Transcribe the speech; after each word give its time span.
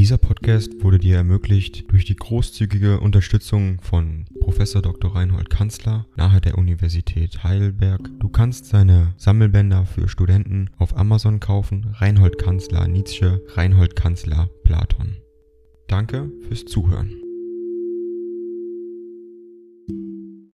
Dieser 0.00 0.16
Podcast 0.16 0.82
wurde 0.82 0.98
dir 0.98 1.16
ermöglicht 1.16 1.92
durch 1.92 2.06
die 2.06 2.16
großzügige 2.16 3.00
Unterstützung 3.00 3.82
von 3.82 4.24
Professor 4.40 4.80
Dr. 4.80 5.14
Reinhold 5.14 5.50
Kanzler 5.50 6.06
nahe 6.16 6.40
der 6.40 6.56
Universität 6.56 7.44
Heidelberg. 7.44 8.08
Du 8.18 8.30
kannst 8.30 8.64
seine 8.64 9.12
Sammelbänder 9.18 9.84
für 9.84 10.08
Studenten 10.08 10.70
auf 10.78 10.96
Amazon 10.96 11.38
kaufen. 11.38 11.94
Reinhold 11.98 12.38
Kanzler 12.38 12.88
Nietzsche, 12.88 13.42
Reinhold 13.48 13.94
Kanzler 13.94 14.48
Platon. 14.64 15.18
Danke 15.86 16.32
fürs 16.48 16.64
Zuhören. 16.64 17.12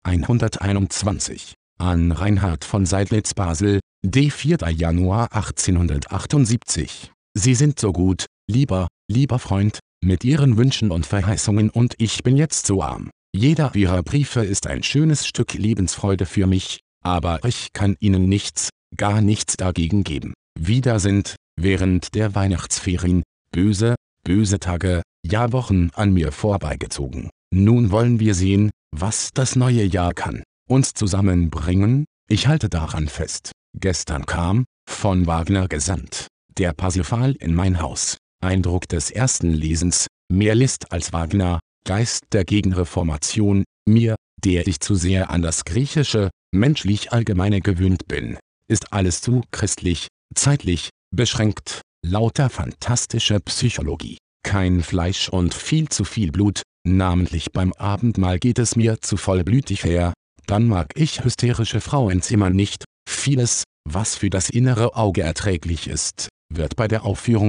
121 0.04 1.52
an 1.76 2.12
Reinhard 2.12 2.64
von 2.64 2.86
Seidlitz 2.86 3.34
Basel, 3.34 3.80
D. 4.02 4.30
4. 4.30 4.70
Januar 4.70 5.34
1878. 5.34 7.12
Sie 7.34 7.54
sind 7.54 7.79
so 7.79 7.92
gut, 7.92 8.25
lieber, 8.46 8.89
lieber 9.08 9.39
Freund, 9.39 9.79
mit 10.04 10.25
Ihren 10.25 10.57
Wünschen 10.57 10.90
und 10.90 11.07
Verheißungen 11.07 11.71
und 11.71 11.94
ich 11.99 12.22
bin 12.22 12.36
jetzt 12.36 12.67
so 12.67 12.82
arm. 12.82 13.11
Jeder 13.35 13.75
Ihrer 13.75 14.03
Briefe 14.03 14.44
ist 14.44 14.67
ein 14.67 14.82
schönes 14.82 15.27
Stück 15.27 15.54
Lebensfreude 15.54 16.27
für 16.27 16.46
mich, 16.46 16.80
aber 17.03 17.40
ich 17.44 17.72
kann 17.72 17.96
Ihnen 18.00 18.29
nichts, 18.29 18.71
gar 18.96 19.21
nichts 19.21 19.57
dagegen 19.57 20.04
geben. 20.04 20.35
Wieder 20.58 21.00
sind, 21.00 21.36
während 21.61 22.14
der 22.14 22.35
Weihnachtsferien, 22.35 23.22
böse, 23.50 23.94
böse 24.25 24.61
Tage, 24.61 25.03
ja 25.27 25.52
Wochen 25.52 25.91
an 25.94 26.13
mir 26.13 26.32
vorbeigezogen. 26.32 27.30
Nun 27.52 27.91
wollen 27.91 28.21
wir 28.21 28.35
sehen, 28.35 28.71
was 28.94 29.30
das 29.32 29.57
neue 29.57 29.85
Jahr 29.85 30.14
kann. 30.14 30.43
Uns 30.68 30.94
zusammenbringen, 30.94 32.05
ich 32.28 32.47
halte 32.47 32.69
daran 32.69 33.08
fest. 33.08 33.52
Gestern 33.77 34.27
kam, 34.27 34.64
von 34.89 35.27
Wagner 35.27 35.69
gesandt, 35.69 36.28
der 36.56 36.72
Parsifal 36.72 37.33
in 37.33 37.55
mein 37.55 37.80
Haus. 37.80 38.16
Eindruck 38.44 38.89
des 38.89 39.11
ersten 39.11 39.50
Lesens, 39.50 40.06
mehr 40.30 40.55
List 40.55 40.92
als 40.92 41.12
Wagner, 41.12 41.60
Geist 41.86 42.24
der 42.32 42.44
Gegenreformation, 42.44 43.64
mir, 43.86 44.16
der 44.42 44.66
ich 44.66 44.80
zu 44.80 44.94
sehr 44.94 45.30
an 45.30 45.42
das 45.42 45.64
Griechische, 45.64 46.30
menschlich 46.54 47.12
Allgemeine 47.12 47.60
gewöhnt 47.60 48.08
bin, 48.08 48.38
ist 48.69 48.92
alles 48.92 49.20
zu 49.20 49.42
christlich, 49.50 50.08
zeitlich, 50.34 50.91
beschränkt, 51.14 51.82
lauter 52.06 52.48
fantastische 52.48 53.41
Psychologie, 53.41 54.19
kein 54.44 54.82
Fleisch 54.82 55.28
und 55.28 55.54
viel 55.54 55.88
zu 55.88 56.04
viel 56.04 56.32
Blut, 56.32 56.62
namentlich 56.86 57.52
beim 57.52 57.72
Abendmahl 57.74 58.38
geht 58.38 58.58
es 58.58 58.76
mir 58.76 59.00
zu 59.00 59.16
vollblütig 59.16 59.84
her, 59.84 60.12
dann 60.47 60.66
mag 60.66 60.92
ich 60.94 61.24
hysterische 61.24 61.80
Frauenzimmer 61.80 62.50
nicht, 62.50 62.84
vieles, 63.08 63.64
was 63.88 64.16
für 64.16 64.30
das 64.30 64.50
innere 64.50 64.97
Auge 64.97 65.22
erträglich 65.22 65.88
ist, 65.88 66.28
wird 66.52 66.76
bei 66.76 66.88
der 66.88 67.04
Aufführung 67.04 67.48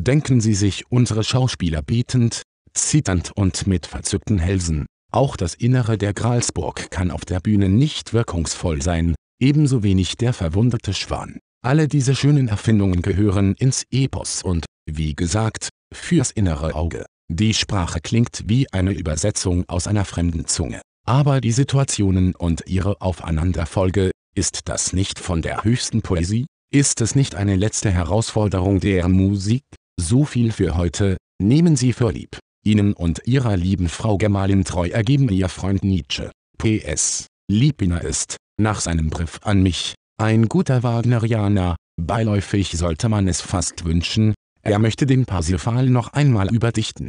Denken 0.00 0.40
Sie 0.40 0.54
sich 0.54 0.84
unsere 0.92 1.24
Schauspieler 1.24 1.82
betend, 1.82 2.42
zitternd 2.72 3.32
und 3.34 3.66
mit 3.66 3.84
verzückten 3.84 4.38
Hälsen. 4.38 4.86
Auch 5.10 5.36
das 5.36 5.54
Innere 5.54 5.98
der 5.98 6.14
Gralsburg 6.14 6.92
kann 6.92 7.10
auf 7.10 7.24
der 7.24 7.40
Bühne 7.40 7.68
nicht 7.68 8.12
wirkungsvoll 8.12 8.80
sein, 8.80 9.16
ebenso 9.40 9.82
wenig 9.82 10.16
der 10.16 10.32
verwundete 10.32 10.94
Schwan. 10.94 11.40
Alle 11.64 11.88
diese 11.88 12.14
schönen 12.14 12.46
Erfindungen 12.46 13.02
gehören 13.02 13.54
ins 13.54 13.86
Epos 13.90 14.44
und, 14.44 14.66
wie 14.88 15.16
gesagt, 15.16 15.68
fürs 15.92 16.30
innere 16.30 16.76
Auge. 16.76 17.04
Die 17.28 17.52
Sprache 17.52 18.00
klingt 18.00 18.44
wie 18.46 18.72
eine 18.72 18.92
Übersetzung 18.92 19.64
aus 19.68 19.88
einer 19.88 20.04
fremden 20.04 20.46
Zunge. 20.46 20.80
Aber 21.06 21.40
die 21.40 21.52
Situationen 21.52 22.36
und 22.36 22.62
ihre 22.66 23.00
Aufeinanderfolge, 23.00 24.12
ist 24.36 24.68
das 24.68 24.92
nicht 24.92 25.18
von 25.18 25.42
der 25.42 25.64
höchsten 25.64 26.02
Poesie? 26.02 26.46
Ist 26.72 27.00
es 27.00 27.16
nicht 27.16 27.34
eine 27.34 27.56
letzte 27.56 27.90
Herausforderung 27.90 28.78
der 28.78 29.08
Musik? 29.08 29.64
So 30.00 30.24
viel 30.24 30.52
für 30.52 30.76
heute, 30.76 31.16
nehmen 31.42 31.74
Sie 31.74 31.92
für 31.92 32.12
lieb. 32.12 32.38
Ihnen 32.64 32.92
und 32.92 33.22
Ihrer 33.24 33.56
lieben 33.56 33.88
Frau 33.88 34.16
Gemahlin 34.16 34.64
treu 34.64 34.88
ergeben 34.88 35.28
Ihr 35.28 35.48
Freund 35.48 35.82
Nietzsche. 35.82 36.30
P.S. 36.56 37.26
Liebiner 37.50 38.02
ist, 38.02 38.36
nach 38.60 38.80
seinem 38.80 39.10
Brief 39.10 39.40
an 39.42 39.62
mich, 39.62 39.94
ein 40.16 40.48
guter 40.48 40.84
Wagnerianer, 40.84 41.74
beiläufig 42.00 42.70
sollte 42.78 43.08
man 43.08 43.26
es 43.26 43.40
fast 43.40 43.84
wünschen, 43.84 44.34
er 44.62 44.78
möchte 44.78 45.04
den 45.04 45.26
Parsifal 45.26 45.88
noch 45.88 46.12
einmal 46.12 46.54
überdichten. 46.54 47.08